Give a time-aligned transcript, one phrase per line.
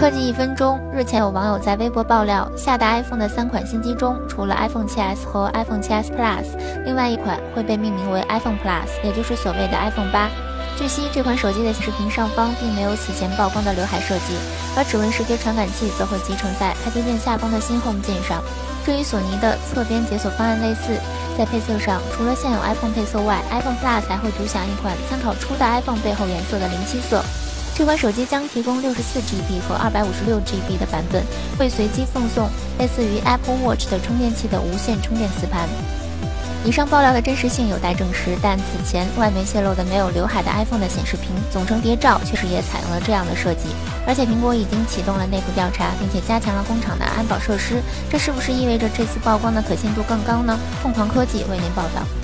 [0.00, 6.46] 科技一分钟，日前有网友在微博爆料，下达 iPhone 的三款新机中，除了 iPhone 7s 和 iPhone 7s Plus，
[6.86, 10.30] 另外一款会被命名为 iPhone Plus，也就是所谓的 iPhone 八。
[10.78, 14.32] 据悉，这款手机的显示屏上方并没有此前曝光的刘海设计，
[14.74, 18.42] 而指纹识别传感器则会集成在开机键下方的新 Home 键上，
[18.86, 20.96] 这与索尼的侧边解锁方案类似。
[21.36, 27.22] 在配色上，除了现有 iPhone 配色外，iPhone Plus 还会独享一款参考初代 iPhone 背后颜色的零七色。
[27.76, 31.24] 这款手机将提供六十四 GB 和二百五十六 GB 的版本，
[31.58, 32.46] 会随机奉送
[32.78, 35.66] 类似于 Apple Watch 的充电器的无线充电磁盘。
[36.62, 43.70] 以上爆料的真实性有待证实，但此前外媒泄露的没有刘海的 iPhone 的显示屏总成谍照确实也采用了这样的设计。
[44.06, 47.80] 而且苹果已经启动了内部调查，并且加强了工厂的安保设施。
[48.10, 50.58] 这是不是意味着这次曝光的可信度更高呢？
[50.82, 52.19] 凤凰科技为您报道。